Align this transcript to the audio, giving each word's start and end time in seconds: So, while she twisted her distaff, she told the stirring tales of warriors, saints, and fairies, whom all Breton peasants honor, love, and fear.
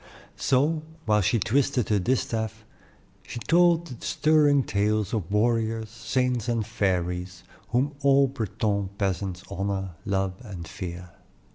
So, 0.37 0.81
while 1.05 1.21
she 1.21 1.37
twisted 1.37 1.89
her 1.89 1.99
distaff, 1.99 2.65
she 3.21 3.37
told 3.37 3.85
the 3.85 4.03
stirring 4.03 4.63
tales 4.63 5.13
of 5.13 5.29
warriors, 5.31 5.89
saints, 5.91 6.49
and 6.49 6.65
fairies, 6.65 7.43
whom 7.69 7.93
all 8.01 8.25
Breton 8.27 8.89
peasants 8.97 9.43
honor, 9.51 9.91
love, 10.03 10.33
and 10.43 10.67
fear. 10.67 11.11